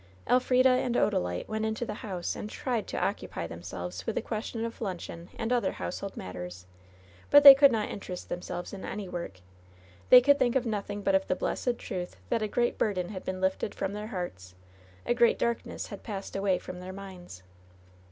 [0.25, 4.65] Elfrida and Odalite went into the house and tried to occupy themselves with the question
[4.65, 6.65] of luncheon and other household matters,
[7.29, 9.41] but they could not interest themselves in any work;
[10.09, 13.23] they could think of nothing but of the blessed truth that a great burden had
[13.23, 14.55] been lifted from their hearts,
[15.05, 17.43] a great darkness had passed away from their minds.